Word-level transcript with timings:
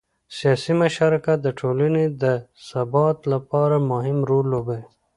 سیاسي 0.37 0.73
مشارکت 0.83 1.37
د 1.43 1.47
ټولنې 1.59 2.05
د 2.21 2.23
ثبات 2.67 3.17
لپاره 3.33 3.75
مهم 3.91 4.17
رول 4.29 4.45
لوبوي 4.53 4.81